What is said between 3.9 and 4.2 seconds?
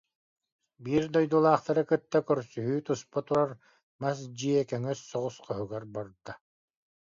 мас